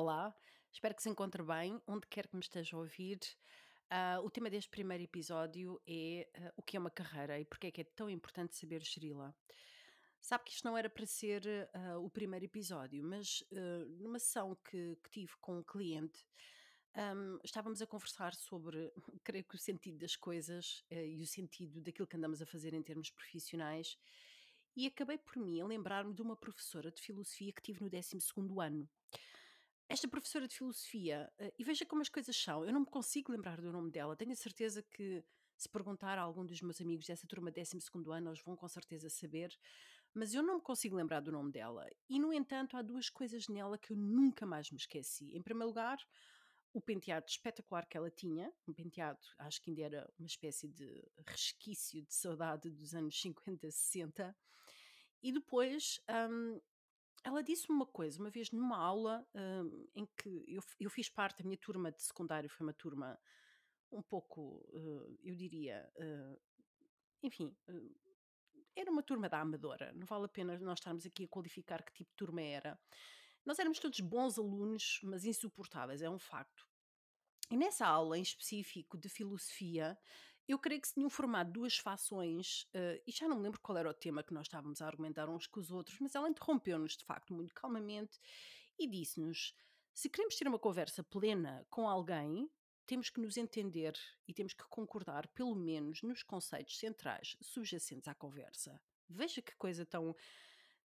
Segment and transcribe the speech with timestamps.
[0.00, 0.32] Olá,
[0.70, 3.18] espero que se encontre bem, onde quer que me esteja a ouvir.
[3.90, 7.66] Ah, o tema deste primeiro episódio é ah, o que é uma carreira e porque
[7.66, 9.34] é que é tão importante saber geri-la.
[10.20, 11.42] Sabe que isto não era para ser
[11.74, 13.42] ah, o primeiro episódio, mas
[13.98, 16.24] numa sessão que, que tive com um cliente,
[16.94, 18.92] ahm, estávamos a conversar sobre,
[19.24, 22.84] creio que o sentido das coisas e o sentido daquilo que andamos a fazer em
[22.84, 23.98] termos profissionais.
[24.76, 28.20] E acabei por mim a lembrar-me de uma professora de filosofia que tive no décimo
[28.20, 28.88] segundo ano.
[29.88, 33.32] Esta professora de filosofia, eh, e veja como as coisas são, eu não me consigo
[33.32, 34.14] lembrar do nome dela.
[34.14, 35.24] Tenho a certeza que
[35.56, 38.54] se perguntar a algum dos meus amigos dessa turma de décimo segundo ano, eles vão
[38.54, 39.50] com certeza saber,
[40.14, 41.88] mas eu não me consigo lembrar do nome dela.
[42.08, 45.34] E, no entanto, há duas coisas nela que eu nunca mais me esqueci.
[45.34, 45.98] Em primeiro lugar,
[46.72, 51.02] o penteado espetacular que ela tinha, um penteado, acho que ainda era uma espécie de
[51.26, 54.36] resquício de saudade dos anos 50, 60.
[55.22, 55.98] E depois,
[56.30, 56.60] hum,
[57.24, 61.42] ela disse-me uma coisa, uma vez numa aula hum, em que eu, eu fiz parte,
[61.42, 63.18] a minha turma de secundário foi uma turma
[63.90, 66.38] um pouco, eh, eu diria, eh,
[67.22, 67.90] enfim, eh,
[68.76, 71.92] era uma turma da amadora, não vale a pena nós estarmos aqui a qualificar que
[71.92, 72.78] tipo de turma era.
[73.44, 76.68] Nós éramos todos bons alunos, mas insuportáveis, é um facto.
[77.50, 79.98] E nessa aula em específico de filosofia,
[80.48, 83.76] eu creio que se tinham formado duas fações, eh, e já não me lembro qual
[83.76, 86.96] era o tema que nós estávamos a argumentar uns com os outros, mas ela interrompeu-nos
[86.96, 88.18] de facto muito calmamente
[88.78, 89.54] e disse-nos:
[89.92, 92.50] se queremos ter uma conversa plena com alguém,
[92.86, 93.94] temos que nos entender
[94.26, 98.80] e temos que concordar, pelo menos, nos conceitos centrais subjacentes à conversa.
[99.06, 100.16] Veja que coisa tão,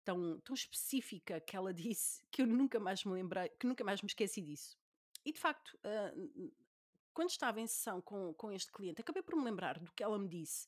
[0.02, 4.02] tão, tão específica que ela disse que eu nunca mais me lembrei, que nunca mais
[4.02, 4.76] me esqueci disso.
[5.24, 6.12] E de facto, ah,
[7.12, 10.18] quando estava em sessão com, com este cliente, acabei por me lembrar do que ela
[10.18, 10.66] me disse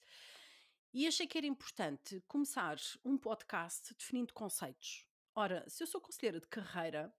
[0.92, 5.06] e achei que era importante começar um podcast definindo conceitos.
[5.34, 7.12] Ora, se eu sou conselheira de carreira,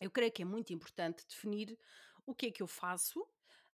[0.00, 1.78] eu creio que é muito importante definir
[2.26, 3.26] o que é que eu faço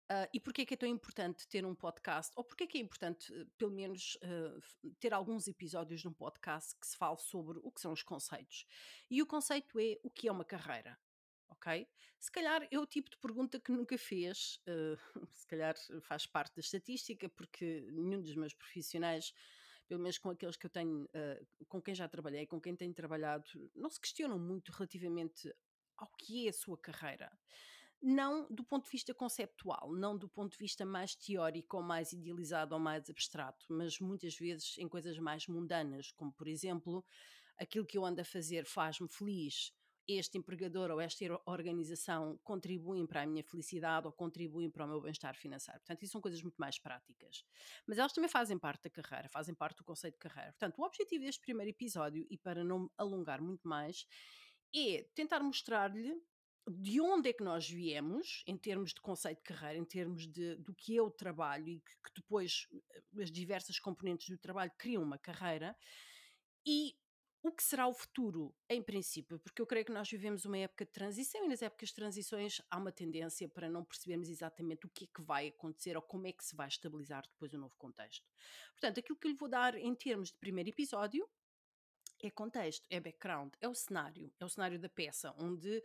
[0.07, 2.77] ah, e porque é que é tão importante ter um podcast, ou porque é que
[2.77, 7.17] é importante, eh, pelo menos, f- ter alguns episódios de um podcast que se fale
[7.17, 8.65] sobre o que são os conceitos.
[9.09, 10.99] E o conceito é o que é uma carreira.
[11.51, 11.87] Ok?
[12.17, 14.95] Se calhar é o tipo de pergunta que nunca fez, eh,
[15.31, 19.33] se calhar faz parte da estatística, porque nenhum dos meus profissionais,
[19.87, 22.93] pelo menos com aqueles que eu tenho, eh, com quem já trabalhei, com quem tenho
[22.93, 23.45] trabalhado,
[23.75, 25.53] não se questionam muito relativamente
[25.97, 27.31] ao que é a sua carreira.
[28.01, 32.13] Não do ponto de vista conceptual, não do ponto de vista mais teórico ou mais
[32.13, 37.05] idealizado ou mais abstrato, mas muitas vezes em coisas mais mundanas, como por exemplo,
[37.59, 39.71] aquilo que eu ando a fazer faz-me feliz,
[40.07, 44.87] este empregador ou esta or- organização contribuem para a minha felicidade ou contribuem para o
[44.87, 45.79] meu bem-estar financeiro.
[45.79, 47.43] Portanto, isso são coisas muito mais práticas.
[47.87, 50.51] Mas elas também fazem parte da carreira, fazem parte do conceito de carreira.
[50.53, 54.05] Portanto, o objetivo deste primeiro episódio, e para não me alongar muito mais,
[54.75, 56.15] é tentar mostrar-lhe
[56.69, 60.55] de onde é que nós viemos, em termos de conceito de carreira, em termos de,
[60.57, 64.71] do que é o trabalho e que, que depois eh, as diversas componentes do trabalho
[64.77, 65.75] criam uma carreira,
[66.65, 66.95] e
[67.43, 70.85] o que será o futuro, em princípio, porque eu creio que nós vivemos uma época
[70.85, 74.89] de transição e nas épocas de transições há uma tendência para não percebermos exatamente o
[74.89, 77.75] que é que vai acontecer ou como é que se vai estabilizar depois o novo
[77.77, 78.23] contexto.
[78.73, 81.27] Portanto, aquilo que eu lhe vou dar em termos de primeiro episódio
[82.21, 85.83] é contexto, é background, é o cenário, é o cenário da peça, onde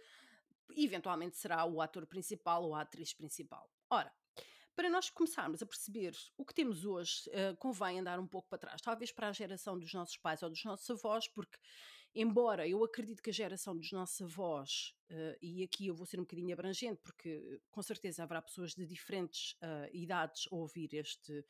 [0.77, 3.71] eventualmente será o ator principal ou a atriz principal.
[3.89, 4.13] Ora,
[4.77, 8.59] para nós começarmos a perceber o que temos hoje, eh, convém andar um pouco para
[8.59, 11.57] trás, talvez para a geração dos nossos pais ou dos nossos avós, porque,
[12.15, 16.19] embora eu acredito que a geração dos nossos avós, eh, e aqui eu vou ser
[16.21, 20.95] um bocadinho abrangente, porque eh, com certeza haverá pessoas de diferentes ah, idades a ouvir
[20.95, 21.45] este.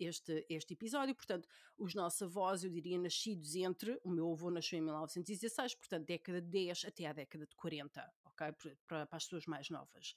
[0.00, 3.98] Este, este episódio, portanto, os nossos avós, eu diria, nascidos entre.
[4.04, 8.08] O meu avô nasceu em 1916, portanto, década de 10 até à década de 40,
[8.26, 8.52] ok?
[8.86, 10.14] Para, para as pessoas mais novas.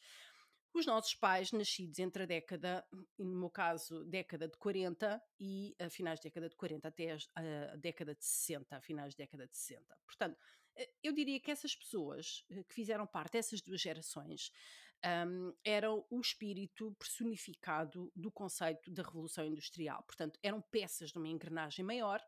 [0.74, 2.88] Os nossos pais, nascidos entre a década,
[3.18, 7.76] no meu caso, década de 40 e a finais de década de 40 até a
[7.76, 9.98] década de 60, a finais década de 60.
[10.06, 10.38] Portanto,
[10.78, 14.50] eh, eu diria que essas pessoas eh, que fizeram parte dessas duas gerações
[15.28, 20.02] hum, eram o espírito personificado do conceito da Revolução Industrial.
[20.04, 22.24] Portanto, eram peças de uma engrenagem maior.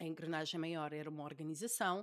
[0.00, 2.02] A engrenagem maior era uma organização.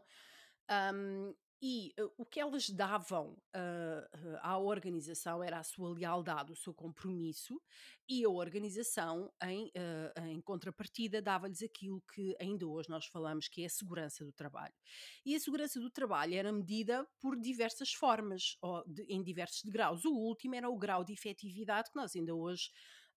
[0.93, 6.55] hum, e uh, o que elas davam uh, à organização era a sua lealdade, o
[6.55, 7.61] seu compromisso,
[8.07, 13.61] e a organização, em, uh, em contrapartida, dava-lhes aquilo que ainda hoje nós falamos que
[13.63, 14.73] é a segurança do trabalho.
[15.25, 18.57] E a segurança do trabalho era medida por diversas formas,
[18.87, 20.05] de- em diversos graus.
[20.05, 22.71] O último era o grau de efetividade que nós ainda hoje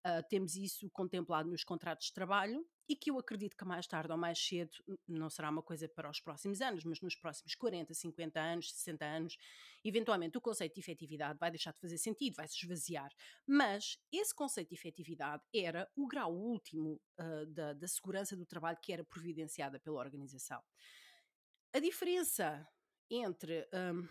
[0.07, 4.13] uh, temos isso contemplado nos contratos de trabalho e que eu acredito que mais tarde
[4.13, 4.73] ou mais cedo,
[5.07, 9.05] não será uma coisa para os próximos anos, mas nos próximos 40, 50 anos, 60
[9.05, 9.37] anos,
[9.85, 13.11] eventualmente o conceito de efetividade vai deixar de fazer sentido, vai se esvaziar.
[13.47, 18.79] Mas esse conceito de efetividade era o grau último uh, da, da segurança do trabalho
[18.83, 20.63] que era providenciada pela organização.
[21.73, 22.69] A diferença
[23.09, 24.07] entre um,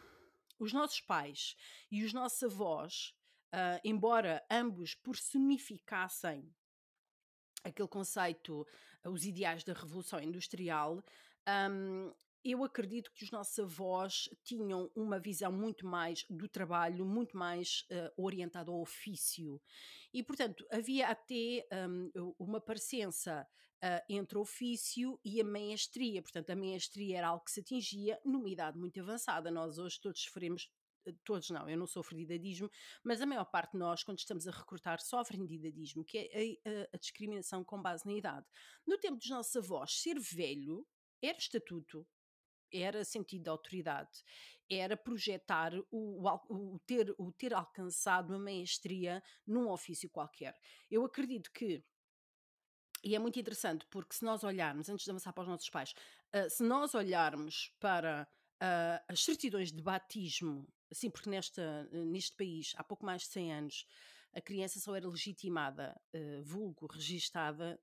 [0.60, 1.56] os nossos pais
[1.92, 3.14] e os nossos avós,
[3.53, 6.53] uh, embora ambos personificassem
[7.63, 8.65] aquele conceito,
[9.06, 11.03] os ideais da Revolução Industrial,
[11.69, 12.12] um,
[12.44, 17.86] eu acredito que os nossos avós tinham uma visão muito mais do trabalho, muito mais
[17.92, 19.62] uh, orientada ao ofício.
[20.12, 23.48] E, portanto, havia até um, uma parecença
[23.83, 26.21] uh, entre o ofício e a maestria.
[26.21, 29.51] Portanto, a maestria era algo que se atingia numa idade muito avançada.
[29.51, 30.68] Nós hoje todos sofremos
[31.24, 32.69] todos não, eu não sofro de idadismo,
[33.03, 36.69] mas a maior parte de nós, quando estamos a recrutar, sofrem de idadismo, que é
[36.69, 38.45] a, a, discriminação com base na idade.
[38.86, 40.86] No tempo dos nossos avós, ser velho
[41.21, 42.07] era estatuto,
[42.74, 44.24] era sentido de autoridade,
[44.69, 50.56] era projetar o, o, o, ter, o ter alcançado uma maestria num ofício qualquer.
[50.89, 51.83] Eu acredito que
[53.03, 55.92] e é muito interessante porque se nós olharmos, antes de avançar para os nossos pais,
[56.36, 58.27] uh, se nós olharmos para
[58.62, 63.54] uh, as certidões de batismo, assim, porque nesta, neste país, há pouco mais de 100
[63.54, 63.88] anos,
[64.34, 67.80] a criança só era legitimada, uh, vulgo, registada,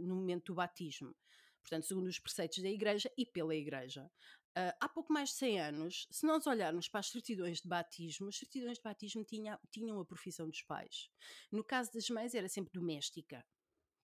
[0.00, 1.14] no momento do batismo.
[1.60, 4.10] Portanto, segundo os preceitos da Igreja e pela Igreja.
[4.54, 8.28] Uh, há pouco mais de 100 anos, se nós olharmos para as certidões de batismo,
[8.28, 11.08] as certidões de batismo tinha, tinham a profissão dos pais.
[11.50, 13.42] No caso das mães, era sempre doméstica.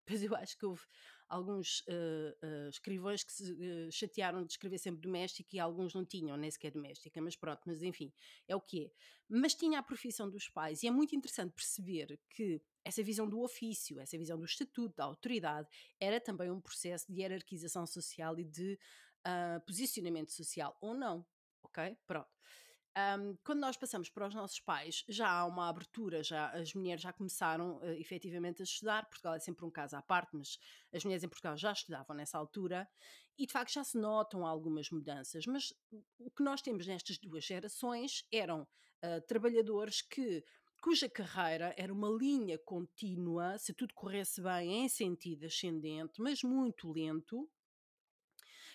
[0.07, 0.83] Pois eu acho que houve
[1.29, 6.05] alguns uh, uh, escrivões que se uh, chatearam de escrever sempre doméstico e alguns não
[6.05, 8.13] tinham, nem sequer doméstica, mas pronto, mas enfim,
[8.47, 8.91] é o que é.
[9.29, 13.43] Mas tinha a profissão dos pais e é muito interessante perceber que essa visão do
[13.43, 15.69] ofício, essa visão do estatuto, da autoridade,
[16.01, 18.79] era também um processo de hierarquização social e de
[19.67, 21.27] posicionamento social, ou não,
[21.63, 21.95] ok?
[22.07, 22.31] Pronto.
[22.99, 27.01] Um, quando nós passamos para os nossos pais, já há uma abertura, já as mulheres
[27.01, 29.07] já começaram uh, efetivamente a estudar.
[29.07, 30.59] Portugal é sempre um caso à parte, mas
[30.93, 32.89] as mulheres em Portugal já estudavam nessa altura
[33.39, 35.47] e de facto já se notam algumas mudanças.
[35.47, 35.73] Mas
[36.19, 40.43] o que nós temos nestas duas gerações eram uh, trabalhadores que
[40.83, 46.91] cuja carreira era uma linha contínua, se tudo corresse bem, em sentido ascendente, mas muito
[46.91, 47.49] lento,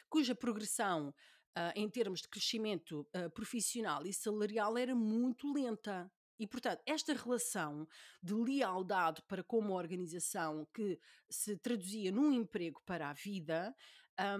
[0.10, 1.14] cuja progressão
[1.58, 6.12] uh, em termos de crescimento uh, profissional e salarial era muito lenta.
[6.40, 7.88] E, portanto, esta relação
[8.22, 13.74] de lealdade para com uma organização que se traduzia num emprego para a vida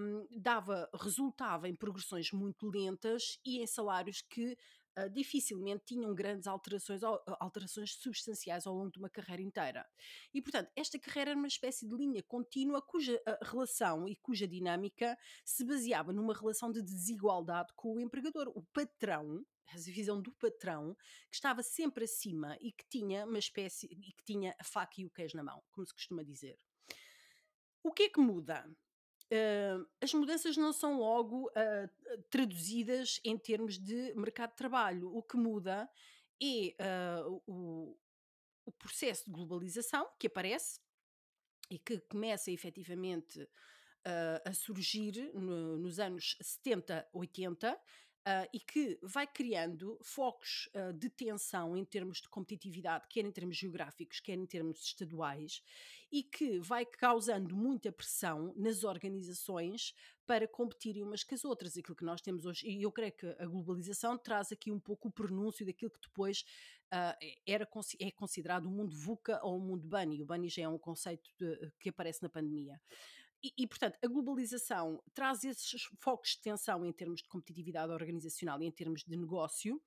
[0.00, 4.56] um, dava, resultava em progressões muito lentas e em salários que
[4.98, 7.02] uh, dificilmente tinham grandes alterações,
[7.40, 9.88] alterações substanciais ao longo de uma carreira inteira.
[10.32, 15.16] E, portanto, esta carreira era uma espécie de linha contínua cuja relação e cuja dinâmica
[15.44, 18.48] se baseava numa relação de desigualdade com o empregador.
[18.54, 20.94] O patrão, a visão do patrão,
[21.30, 25.06] que estava sempre acima e que tinha uma espécie e que tinha a faca e
[25.06, 26.58] o queijo na mão, como se costuma dizer.
[27.82, 28.66] O que é que muda?
[29.34, 35.12] Uh, as mudanças não são logo uh, traduzidas em termos de mercado de trabalho.
[35.12, 35.90] O que muda
[36.40, 36.76] é
[37.26, 37.98] uh, o,
[38.64, 40.78] o, processo de globalização que aparece
[41.68, 43.48] e que começa efetivamente
[44.44, 47.80] a surgir no, nos anos 70, 80,
[48.26, 53.30] Uh, e que vai criando focos uh, de tensão em termos de competitividade, quer em
[53.30, 55.62] termos geográficos, quer em termos estaduais,
[56.10, 59.92] e que vai causando muita pressão nas organizações
[60.26, 62.66] para competirem umas com as outras, aquilo que nós temos hoje.
[62.66, 66.46] E eu creio que a globalização traz aqui um pouco o pronúncio daquilo que depois
[66.92, 67.68] uh, era,
[68.00, 70.22] é considerado o mundo VUCA ou o mundo BUNNY.
[70.22, 72.80] O BUNNY já é um conceito de, que aparece na pandemia.
[73.58, 78.66] E, portanto, a globalização traz esses focos de tensão em termos de competitividade organizacional e
[78.66, 79.82] em termos de negócio,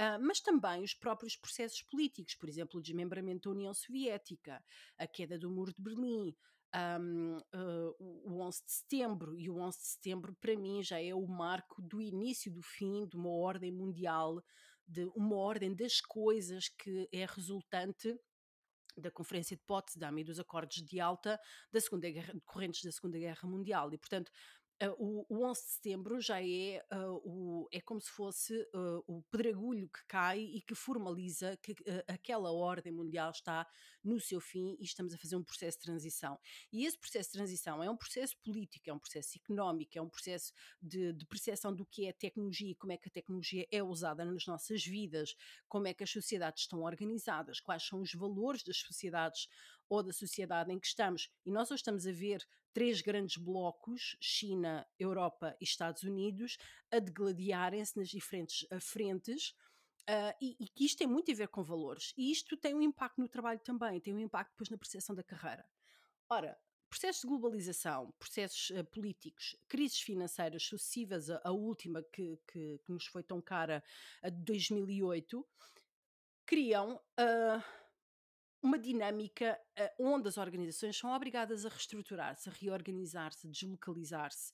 [0.00, 4.64] Uh, mas também os próprios processos políticos, por exemplo, o desmembramento da União Soviética,
[4.96, 6.34] a queda do Muro de Berlim,
[6.74, 9.38] um, uh, o 11 de setembro.
[9.38, 13.06] E o 11 de setembro, para mim, já é o marco do início do fim
[13.06, 14.42] de uma ordem mundial,
[14.88, 18.18] de uma ordem das coisas que é resultante
[18.96, 23.18] da Conferência de Potsdam e dos acordos de alta da Segunda Guerra, decorrentes da Segunda
[23.18, 23.92] Guerra Mundial.
[23.92, 24.30] E, portanto,
[24.98, 29.22] o, o 11 de setembro já é, uh, o, é como se fosse uh, o
[29.30, 31.74] pedregulho que cai e que formaliza que
[32.08, 33.66] aquela ordem mundial está
[34.02, 36.38] no seu fim e estamos a fazer um processo de transição.
[36.72, 40.08] E esse processo de transição é um processo político, é um processo económico, é um
[40.08, 43.82] processo de, de percepção do que é tecnologia e como é que a tecnologia é
[43.82, 45.34] usada nas nossas vidas,
[45.68, 49.48] como é que as sociedades estão organizadas, quais são os valores das sociedades
[49.88, 51.30] ou da sociedade em que estamos.
[51.44, 56.56] E nós hoje estamos a ver três grandes blocos, China, Europa e Estados Unidos,
[56.90, 59.54] a degladiarem-se nas diferentes uh, frentes.
[60.02, 62.12] Uh, e, e, que isto tem muito a ver com valores.
[62.16, 65.22] E isto tem um impacto no trabalho também, tem um impacto depois na percepção da
[65.22, 65.64] carreira.
[66.28, 66.58] Ora,
[66.92, 72.92] processos de globalização, processos uh, políticos, crises financeiras sucessivas, a, a última que, que, que,
[72.92, 73.82] nos foi tão cara,
[74.22, 75.46] a de 2008,
[76.44, 77.62] criam uh,
[78.62, 84.52] uma dinâmica uh, onde as organizações são obrigadas a reestruturar-se, a reorganizar-se, a deslocalizar-se.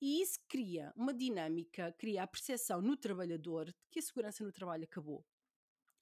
[0.00, 4.52] E isso cria uma dinâmica, cria a percepção no trabalhador de que a segurança no
[4.52, 5.24] trabalho acabou.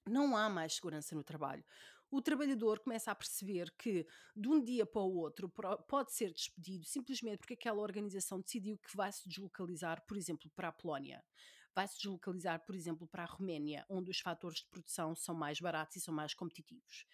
[0.05, 1.63] Não há mais segurança no trabalho.
[2.11, 5.49] O trabalhador começa a perceber que de um dia para o outro
[5.87, 10.67] pode ser despedido simplesmente porque aquela organização decidiu que vai se deslocalizar, por exemplo, para
[10.67, 11.23] a Polónia
[11.75, 15.59] vai se deslocalizar, por exemplo, para a Roménia, onde os fatores de produção são mais
[15.59, 17.05] baratos e são mais competitivos.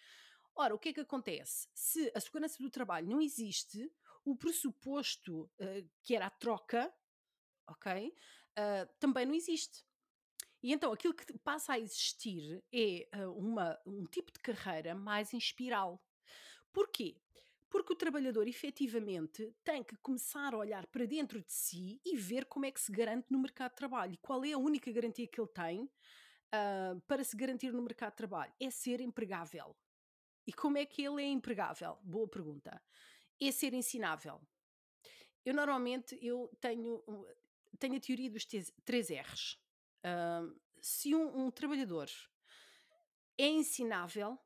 [0.54, 1.68] Ora, o que é que acontece?
[1.74, 3.90] Se a segurança do trabalho não existe,
[4.24, 6.92] o pressuposto uh, que era a troca,
[7.66, 9.84] ok, uh, também não existe.
[10.62, 15.32] E então aquilo que passa a existir é uh, uma, um tipo de carreira mais
[15.34, 16.00] em espiral.
[16.72, 17.16] Porquê?
[17.68, 22.44] Porque o trabalhador efetivamente tem que começar a olhar para dentro de si e ver
[22.44, 24.12] como é que se garante no mercado de trabalho.
[24.12, 28.10] E qual é a única garantia que ele tem uh, para se garantir no mercado
[28.10, 28.52] de trabalho?
[28.60, 29.74] É ser empregável.
[30.46, 31.98] E como é que ele é empregável?
[32.02, 32.82] Boa pergunta.
[33.40, 34.40] É ser ensinável.
[35.44, 37.02] Eu normalmente eu tenho,
[37.78, 38.46] tenho a teoria dos
[38.84, 39.58] três R's.
[40.04, 42.08] Uh, se um, um trabalhador
[43.38, 44.38] é ensinável,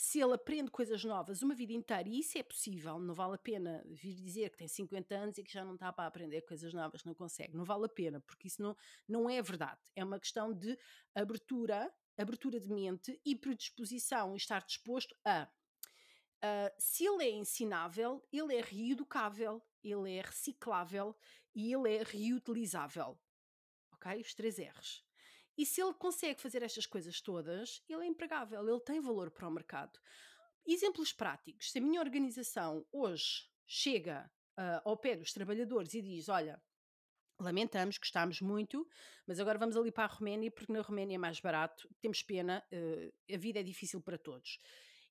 [0.00, 3.38] se ele aprende coisas novas uma vida inteira, e isso é possível, não vale a
[3.38, 6.72] pena vir dizer que tem 50 anos e que já não está para aprender coisas
[6.72, 8.74] novas, não consegue, não vale a pena, porque isso não,
[9.06, 9.78] não é verdade.
[9.94, 10.78] É uma questão de
[11.14, 11.92] abertura,
[12.22, 15.48] abertura de mente e predisposição, estar disposto a.
[16.42, 21.14] Uh, se ele é ensinável, ele é reeducável, ele é reciclável
[21.54, 23.18] e ele é reutilizável.
[23.92, 24.20] Ok?
[24.20, 25.04] Os três R's.
[25.56, 29.46] E se ele consegue fazer estas coisas todas, ele é empregável, ele tem valor para
[29.46, 30.00] o mercado.
[30.66, 36.28] Exemplos práticos: se a minha organização hoje chega uh, ao pé dos trabalhadores e diz:
[36.28, 36.62] Olha,
[37.42, 38.86] lamentamos, gostamos muito,
[39.26, 42.64] mas agora vamos ali para a Roménia porque na Roménia é mais barato, temos pena,
[42.72, 44.58] uh, a vida é difícil para todos.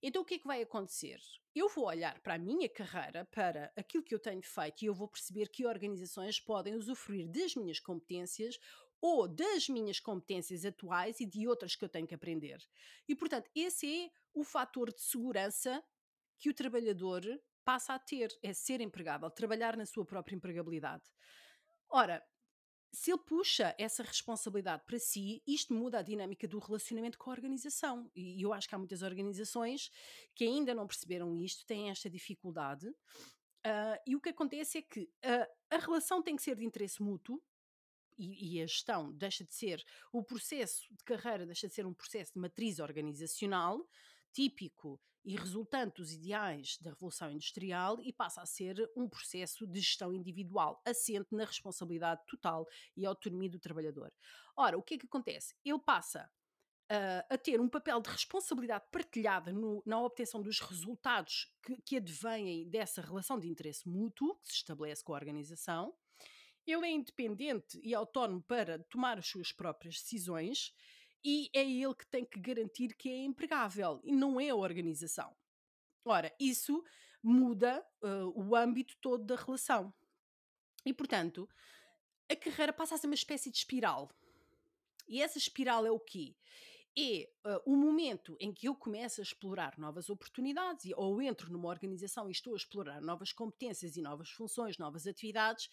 [0.01, 1.19] Então o que é que vai acontecer?
[1.53, 4.93] Eu vou olhar para a minha carreira, para aquilo que eu tenho feito e eu
[4.93, 8.57] vou perceber que organizações podem usufruir das minhas competências
[9.01, 12.59] ou das minhas competências atuais e de outras que eu tenho que aprender.
[13.07, 15.83] E, portanto, esse é o fator de segurança
[16.37, 17.21] que o trabalhador
[17.63, 21.03] passa a ter, é ser empregável, trabalhar na sua própria empregabilidade.
[21.89, 22.23] Ora,
[22.91, 27.33] se ele puxa essa responsabilidade para si, isto muda a dinâmica do relacionamento com a
[27.33, 28.09] organização.
[28.15, 29.91] E eu acho que há muitas organizações
[30.35, 32.87] que ainda não perceberam isto, têm esta dificuldade.
[32.87, 37.01] Uh, e o que acontece é que uh, a relação tem que ser de interesse
[37.01, 37.41] mútuo,
[38.17, 39.81] e, e, a gestão deixa de ser,
[40.11, 43.87] o processo de carreira deixa de ser um processo de matriz organizacional
[44.33, 49.79] típico e resultante dos ideais da Revolução Industrial e passa a ser um processo de
[49.79, 54.11] gestão individual, assente na responsabilidade total e autonomia do trabalhador.
[54.55, 55.55] Ora, o que é que acontece?
[55.63, 56.29] Ele passa
[56.91, 61.97] Uh, a ter um papel de responsabilidade partilhada no, na obtenção dos resultados que, que
[61.97, 65.95] advêm dessa relação de interesse mútuo que se estabelece com a organização,
[66.65, 70.73] ele é independente e autónomo para tomar as suas próprias decisões
[71.23, 75.35] e é ele que tem que garantir que é empregável e não é a organização.
[76.05, 76.83] Ora, isso
[77.21, 79.93] muda uh, o âmbito todo da relação.
[80.85, 81.47] E, portanto,
[82.31, 84.09] a carreira passa a ser uma espécie de espiral.
[85.07, 86.35] E essa espiral é o quê?
[86.97, 91.67] É uh, o momento em que eu começo a explorar novas oportunidades, ou entro numa
[91.67, 95.69] organização e estou a explorar novas competências e novas funções, novas atividades,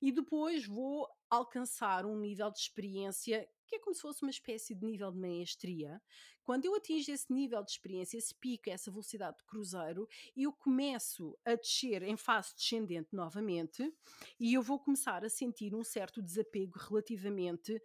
[0.00, 4.74] e depois vou alcançar um nível de experiência que é como se fosse uma espécie
[4.74, 5.98] de nível de maestria.
[6.44, 11.38] Quando eu atingo esse nível de experiência, esse pico, essa velocidade de cruzeiro, eu começo
[11.42, 13.90] a descer em fase descendente novamente
[14.38, 17.82] e eu vou começar a sentir um certo desapego relativamente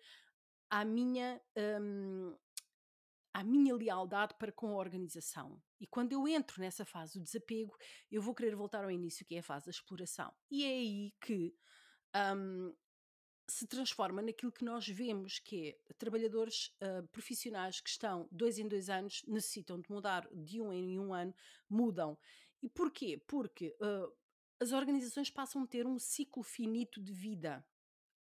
[0.70, 1.42] à minha.
[1.58, 2.36] Hum,
[3.34, 5.62] à minha lealdade para com a organização.
[5.80, 7.78] E quando eu entro nessa fase do desapego,
[8.10, 10.34] eu vou querer voltar ao início, que é a fase da exploração.
[10.50, 11.56] E é aí que
[12.36, 12.74] um,
[13.48, 18.68] se transforma naquilo que nós vemos, que é trabalhadores uh, profissionais que estão dois em
[18.68, 21.34] dois anos, necessitam de mudar de um em um ano,
[21.70, 22.18] mudam.
[22.62, 23.22] E porquê?
[23.28, 24.14] Porque uh,
[24.60, 27.66] as organizações passam a ter um ciclo finito de vida.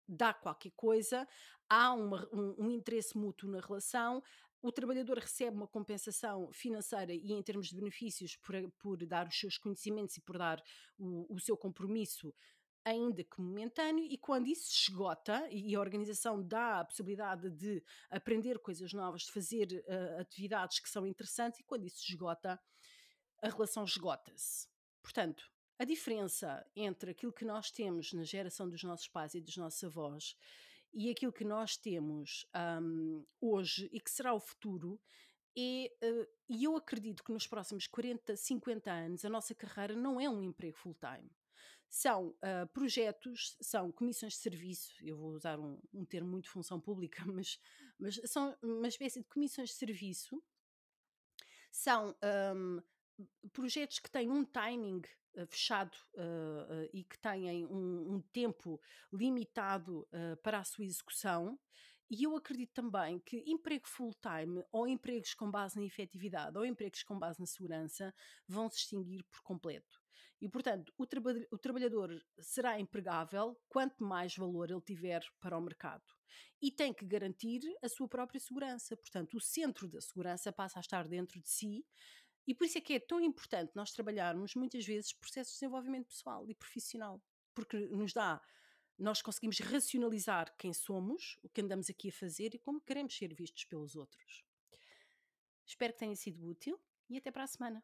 [0.06, 1.26] Dá qualquer coisa,
[1.68, 4.22] há uma, um, um interesse mútuo na relação,
[4.60, 9.38] o trabalhador recebe uma compensação financeira e em termos de benefícios por, por dar os
[9.38, 10.62] seus conhecimentos e por dar
[10.98, 12.34] o, o seu compromisso
[12.84, 17.82] ainda que momentâneo, e quando isso se esgota e a organização dá a possibilidade de
[18.10, 22.60] aprender coisas novas, de fazer uh, atividades que são interessantes, e quando isso se esgota,
[23.42, 24.68] a relação esgota-se.
[25.02, 29.56] Portanto, a diferença entre aquilo que nós temos na geração dos nossos pais e dos
[29.56, 30.36] nossos avós
[30.92, 32.46] e aquilo que nós temos
[32.80, 35.00] um, hoje e que será o futuro
[35.56, 40.20] é, uh, e eu acredito que nos próximos 40, 50 anos a nossa carreira não
[40.20, 41.30] é um emprego full-time
[41.94, 46.80] são uh, projetos, são comissões de serviço, eu vou usar um, um termo muito função
[46.80, 47.60] pública, mas,
[47.96, 50.42] mas, são uma espécie de comissões de serviço,
[51.70, 52.16] são
[52.56, 52.82] um,
[53.52, 55.02] projetos que têm um timing
[55.36, 58.80] uh, fechado uh, e que têm um, um tempo
[59.12, 60.04] limitado
[60.42, 61.56] para a sua execução.
[62.10, 67.04] E eu acredito também que emprego full-time, ou empregos com base na efetividade, ou empregos
[67.04, 68.12] com base na segurança,
[68.48, 70.03] vão se extinguir por completo.
[70.44, 75.60] E, portanto, o, traba o trabalhador será empregável quanto mais valor ele tiver para o
[75.62, 76.04] mercado.
[76.60, 78.94] E tem que garantir a sua própria segurança.
[78.94, 81.82] Portanto, o centro da segurança passa a estar dentro de si.
[82.46, 86.08] E por isso é que é tão importante nós trabalharmos muitas vezes processos de desenvolvimento
[86.08, 87.22] pessoal e profissional,
[87.54, 88.38] porque nos dá,
[88.98, 93.32] nós conseguimos racionalizar quem somos, o que andamos aqui a fazer e como queremos ser
[93.34, 94.44] vistos pelos outros.
[95.64, 97.82] Espero que tenha sido útil e até para a semana.